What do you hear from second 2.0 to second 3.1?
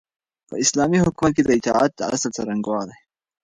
اصل څرنګوالی